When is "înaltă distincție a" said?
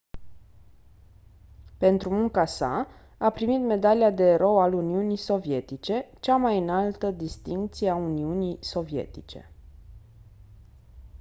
6.57-7.95